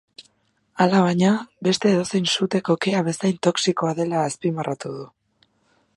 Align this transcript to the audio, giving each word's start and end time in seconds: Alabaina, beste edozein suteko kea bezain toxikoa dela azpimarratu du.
Alabaina, 0.85 1.33
beste 1.67 1.91
edozein 1.97 2.25
suteko 2.35 2.77
kea 2.87 3.05
bezain 3.11 3.37
toxikoa 3.49 3.95
dela 4.03 4.25
azpimarratu 4.31 4.97
du. 4.99 5.07